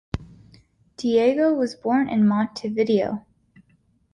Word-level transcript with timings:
Diogo 0.97 1.53
was 1.53 1.75
born 1.75 2.09
in 2.09 2.27
Montevideo. 2.27 3.23